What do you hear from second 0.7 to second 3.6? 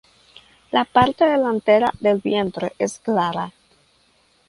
La parte delantera del vientre es clara.